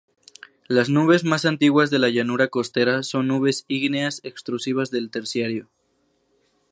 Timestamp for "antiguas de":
1.45-1.99